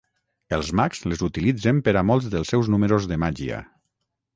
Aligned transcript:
Els 0.57 0.71
mags 0.79 1.01
les 1.11 1.21
utilitzen 1.29 1.85
per 1.89 1.95
a 2.01 2.05
molts 2.13 2.33
dels 2.33 2.53
seus 2.57 2.75
números 2.77 3.11
de 3.13 3.23
màgia 3.27 3.67